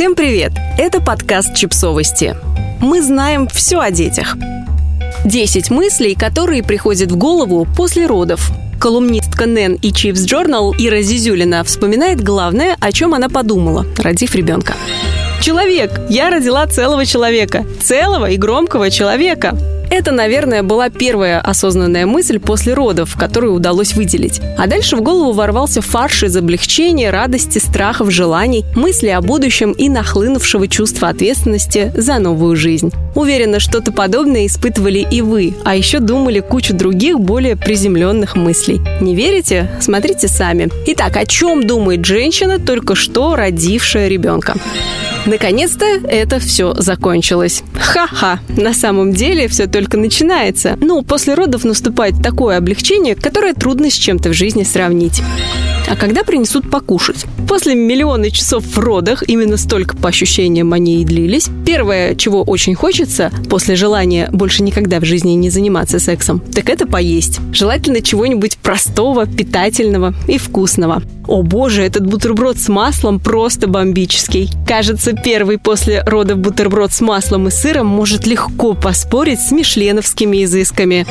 Всем 0.00 0.14
привет! 0.14 0.52
Это 0.78 0.98
подкаст 1.02 1.54
«Чипсовости». 1.54 2.34
Мы 2.80 3.02
знаем 3.02 3.46
все 3.48 3.80
о 3.80 3.90
детях. 3.90 4.34
10 5.26 5.70
мыслей, 5.70 6.14
которые 6.14 6.62
приходят 6.62 7.12
в 7.12 7.18
голову 7.18 7.68
после 7.76 8.06
родов. 8.06 8.50
Колумнистка 8.80 9.44
Нэн 9.44 9.74
и 9.74 9.92
Чипс 9.92 10.24
Journal 10.24 10.72
Ира 10.78 11.02
Зизюлина 11.02 11.64
вспоминает 11.64 12.22
главное, 12.22 12.78
о 12.80 12.92
чем 12.92 13.12
она 13.12 13.28
подумала, 13.28 13.84
родив 13.98 14.34
ребенка. 14.34 14.72
Человек! 15.42 16.00
Я 16.08 16.30
родила 16.30 16.66
целого 16.66 17.04
человека. 17.04 17.66
Целого 17.82 18.30
и 18.30 18.38
громкого 18.38 18.90
человека. 18.90 19.54
Это, 19.90 20.12
наверное, 20.12 20.62
была 20.62 20.88
первая 20.88 21.40
осознанная 21.40 22.06
мысль 22.06 22.38
после 22.38 22.74
родов, 22.74 23.16
которую 23.18 23.54
удалось 23.54 23.94
выделить. 23.94 24.40
А 24.56 24.68
дальше 24.68 24.96
в 24.96 25.02
голову 25.02 25.32
ворвался 25.32 25.82
фарш 25.82 26.22
из 26.22 26.36
облегчения, 26.36 27.10
радости, 27.10 27.58
страхов, 27.58 28.10
желаний, 28.10 28.64
мысли 28.76 29.08
о 29.08 29.20
будущем 29.20 29.72
и 29.72 29.88
нахлынувшего 29.88 30.68
чувства 30.68 31.08
ответственности 31.08 31.92
за 31.96 32.20
новую 32.20 32.54
жизнь. 32.54 32.92
Уверена, 33.16 33.58
что-то 33.58 33.90
подобное 33.90 34.46
испытывали 34.46 35.00
и 35.10 35.22
вы, 35.22 35.54
а 35.64 35.74
еще 35.74 35.98
думали 35.98 36.38
кучу 36.38 36.72
других 36.72 37.18
более 37.18 37.56
приземленных 37.56 38.36
мыслей. 38.36 38.80
Не 39.00 39.16
верите? 39.16 39.68
Смотрите 39.80 40.28
сами. 40.28 40.68
Итак, 40.86 41.16
о 41.16 41.26
чем 41.26 41.66
думает 41.66 42.04
женщина, 42.04 42.60
только 42.60 42.94
что 42.94 43.34
родившая 43.34 44.06
ребенка? 44.06 44.54
Наконец-то 45.26 45.84
это 45.84 46.38
все 46.40 46.74
закончилось. 46.74 47.62
Ха-ха, 47.74 48.40
на 48.48 48.72
самом 48.72 49.12
деле 49.12 49.48
все 49.48 49.66
только 49.66 49.96
начинается. 49.96 50.78
Ну, 50.80 51.02
после 51.02 51.34
родов 51.34 51.64
наступает 51.64 52.22
такое 52.22 52.56
облегчение, 52.56 53.14
которое 53.14 53.54
трудно 53.54 53.90
с 53.90 53.94
чем-то 53.94 54.30
в 54.30 54.32
жизни 54.32 54.62
сравнить. 54.62 55.22
А 55.88 55.96
когда 55.96 56.22
принесут 56.22 56.70
покушать? 56.70 57.26
После 57.48 57.74
миллиона 57.74 58.30
часов 58.30 58.64
в 58.64 58.78
родах, 58.78 59.24
именно 59.28 59.56
столько 59.56 59.96
по 59.96 60.08
ощущениям 60.10 60.72
они 60.72 61.02
и 61.02 61.04
длились, 61.04 61.48
первое, 61.66 62.14
чего 62.14 62.42
очень 62.42 62.76
хочется, 62.76 63.32
после 63.48 63.74
желания 63.74 64.28
больше 64.32 64.62
никогда 64.62 65.00
в 65.00 65.04
жизни 65.04 65.32
не 65.32 65.50
заниматься 65.50 65.98
сексом, 65.98 66.38
так 66.38 66.68
это 66.68 66.86
поесть. 66.86 67.40
Желательно 67.52 68.02
чего-нибудь 68.02 68.58
простого, 68.58 69.26
питательного 69.26 70.14
и 70.28 70.38
вкусного. 70.38 71.02
О 71.26 71.42
боже, 71.42 71.82
этот 71.82 72.06
бутерброд 72.06 72.58
с 72.58 72.68
маслом 72.68 73.20
просто 73.20 73.66
бомбический. 73.66 74.50
Кажется, 75.10 75.24
первый 75.24 75.58
после 75.58 76.02
родов 76.04 76.38
бутерброд 76.38 76.92
с 76.92 77.00
маслом 77.00 77.48
и 77.48 77.50
сыром 77.50 77.86
может 77.86 78.26
легко 78.26 78.74
поспорить 78.74 79.40
с 79.40 79.50
мишленовскими 79.50 80.44
изысками. 80.44 81.06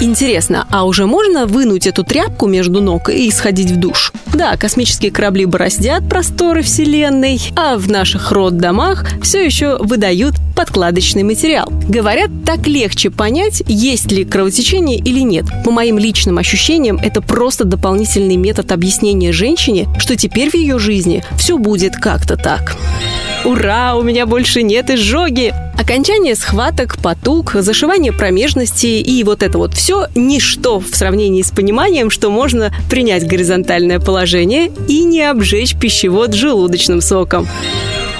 Интересно, 0.00 0.66
а 0.70 0.84
уже 0.84 1.06
можно 1.06 1.46
вынуть 1.46 1.86
эту 1.86 2.02
тряпку 2.02 2.46
между 2.46 2.80
ног 2.80 3.08
и 3.08 3.30
сходить 3.30 3.70
в 3.70 3.76
душ? 3.76 4.12
Да, 4.34 4.56
космические 4.56 5.12
корабли 5.12 5.46
бороздят 5.46 6.08
просторы 6.08 6.62
Вселенной, 6.62 7.40
а 7.56 7.76
в 7.76 7.88
наших 7.88 8.32
роддомах 8.32 9.06
все 9.22 9.44
еще 9.44 9.78
выдают 9.78 10.34
подкладочный 10.56 11.22
материал. 11.22 11.72
Говорят, 11.88 12.30
так 12.44 12.66
легче 12.66 13.10
понять, 13.10 13.62
есть 13.66 14.10
ли 14.10 14.24
кровотечение 14.24 14.98
или 14.98 15.20
нет. 15.20 15.46
По 15.64 15.70
моим 15.70 15.98
личным 15.98 16.38
ощущениям, 16.38 16.98
это 16.98 17.22
просто 17.22 17.64
дополнительный 17.64 18.36
метод 18.36 18.72
объяснения 18.72 19.32
женщине, 19.32 19.86
что 19.98 20.16
теперь 20.16 20.50
в 20.50 20.54
ее 20.54 20.78
жизни 20.78 21.24
все 21.38 21.56
будет 21.56 21.96
как-то 21.96 22.36
так. 22.36 22.76
Ура, 23.44 23.94
у 23.96 24.02
меня 24.02 24.24
больше 24.24 24.62
нет 24.62 24.88
изжоги! 24.88 25.52
Окончание 25.78 26.34
схваток, 26.34 26.96
потуг, 26.96 27.52
зашивание 27.52 28.10
промежности 28.10 28.86
и 28.86 29.22
вот 29.22 29.42
это 29.42 29.58
вот 29.58 29.74
все– 29.74 30.06
ничто 30.14 30.80
в 30.80 30.96
сравнении 30.96 31.42
с 31.42 31.50
пониманием, 31.50 32.08
что 32.08 32.30
можно 32.30 32.72
принять 32.88 33.26
горизонтальное 33.26 34.00
положение 34.00 34.70
и 34.88 35.04
не 35.04 35.22
обжечь 35.22 35.76
пищевод 35.76 36.32
желудочным 36.32 37.02
соком. 37.02 37.46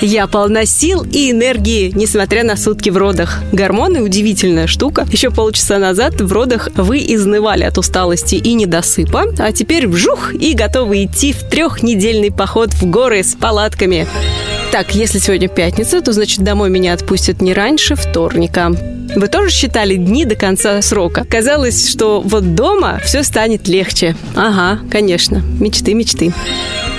Я 0.00 0.28
полна 0.28 0.64
сил 0.64 1.04
и 1.10 1.32
энергии, 1.32 1.90
несмотря 1.92 2.44
на 2.44 2.56
сутки 2.56 2.88
в 2.90 2.96
родах. 2.96 3.42
Гормоны– 3.50 4.02
удивительная 4.04 4.68
штука. 4.68 5.04
Еще 5.10 5.30
полчаса 5.30 5.78
назад 5.78 6.20
в 6.20 6.32
родах 6.32 6.68
вы 6.76 6.98
изнывали 6.98 7.64
от 7.64 7.76
усталости 7.78 8.36
и 8.36 8.54
недосыпа, 8.54 9.24
а 9.38 9.50
теперь 9.50 9.88
вжух 9.88 10.32
и 10.32 10.54
готовы 10.54 11.02
идти 11.02 11.32
в 11.32 11.42
трехнедельный 11.42 12.30
поход 12.30 12.72
в 12.74 12.88
горы 12.88 13.24
с 13.24 13.34
палатками. 13.34 14.06
Так, 14.70 14.94
если 14.94 15.18
сегодня 15.18 15.48
пятница, 15.48 16.02
то 16.02 16.12
значит 16.12 16.40
домой 16.40 16.68
меня 16.68 16.92
отпустят 16.92 17.40
не 17.40 17.54
раньше 17.54 17.94
вторника. 17.94 18.70
Вы 19.16 19.26
тоже 19.28 19.50
считали 19.50 19.94
дни 19.94 20.26
до 20.26 20.36
конца 20.36 20.82
срока? 20.82 21.24
Казалось, 21.24 21.88
что 21.88 22.20
вот 22.20 22.54
дома 22.54 23.00
все 23.02 23.22
станет 23.22 23.66
легче. 23.66 24.14
Ага, 24.36 24.80
конечно, 24.90 25.42
мечты, 25.58 25.94
мечты. 25.94 26.32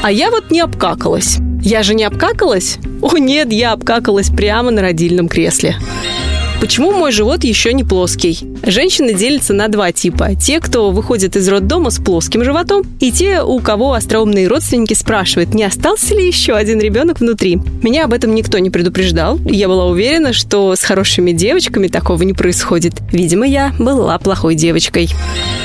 А 0.01 0.11
я 0.11 0.31
вот 0.31 0.49
не 0.49 0.61
обкакалась. 0.61 1.37
Я 1.61 1.83
же 1.83 1.93
не 1.93 2.05
обкакалась? 2.05 2.77
О 3.01 3.17
нет, 3.17 3.51
я 3.51 3.73
обкакалась 3.73 4.29
прямо 4.29 4.71
на 4.71 4.81
родильном 4.81 5.29
кресле. 5.29 5.77
Почему 6.59 6.91
мой 6.91 7.13
живот 7.13 7.45
еще 7.45 7.71
не 7.71 7.85
плоский? 7.85 8.37
Женщины 8.63 9.13
делятся 9.13 9.53
на 9.53 9.69
два 9.69 9.93
типа. 9.93 10.35
Те, 10.35 10.59
кто 10.59 10.91
выходит 10.91 11.37
из 11.37 11.47
роддома 11.47 11.89
с 11.89 11.99
плоским 11.99 12.43
животом, 12.43 12.83
и 12.99 13.13
те, 13.13 13.41
у 13.41 13.59
кого 13.59 13.93
остроумные 13.93 14.49
родственники 14.49 14.93
спрашивают, 14.93 15.53
не 15.53 15.63
остался 15.63 16.13
ли 16.15 16.27
еще 16.27 16.53
один 16.53 16.81
ребенок 16.81 17.21
внутри. 17.21 17.55
Меня 17.81 18.03
об 18.03 18.13
этом 18.13 18.35
никто 18.35 18.59
не 18.59 18.69
предупреждал. 18.69 19.39
Я 19.45 19.69
была 19.69 19.85
уверена, 19.85 20.33
что 20.33 20.75
с 20.75 20.83
хорошими 20.83 21.31
девочками 21.31 21.87
такого 21.87 22.23
не 22.23 22.33
происходит. 22.33 22.95
Видимо, 23.13 23.47
я 23.47 23.73
была 23.79 24.17
плохой 24.19 24.55
девочкой. 24.55 25.09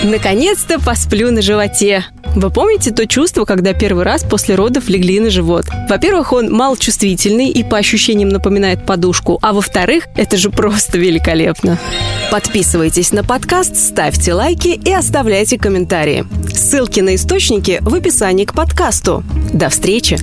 Наконец-то 0.04 0.78
посплю 0.78 1.32
на 1.32 1.42
животе. 1.42 2.04
Вы 2.34 2.50
помните 2.50 2.90
то 2.90 3.06
чувство, 3.06 3.44
когда 3.44 3.72
первый 3.74 4.04
раз 4.04 4.24
после 4.24 4.56
родов 4.56 4.88
легли 4.88 5.20
на 5.20 5.30
живот? 5.30 5.66
Во-первых, 5.88 6.32
он 6.32 6.52
малочувствительный 6.52 7.48
и 7.48 7.62
по 7.62 7.76
ощущениям 7.78 8.28
напоминает 8.28 8.84
подушку, 8.84 9.38
а 9.40 9.52
во-вторых, 9.52 10.08
это 10.16 10.36
же 10.36 10.50
просто 10.50 10.98
великолепно. 10.98 11.78
Подписывайтесь 12.32 13.12
на 13.12 13.22
подкаст, 13.22 13.76
ставьте 13.76 14.34
лайки 14.34 14.68
и 14.68 14.92
оставляйте 14.92 15.58
комментарии. 15.58 16.24
Ссылки 16.52 17.00
на 17.00 17.14
источники 17.14 17.78
в 17.80 17.94
описании 17.94 18.44
к 18.44 18.52
подкасту. 18.52 19.22
До 19.52 19.68
встречи! 19.68 20.18